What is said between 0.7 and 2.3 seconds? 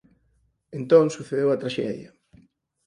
Entón sucedeu a traxedia.